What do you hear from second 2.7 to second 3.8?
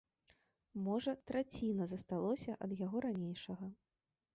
яго ранейшага.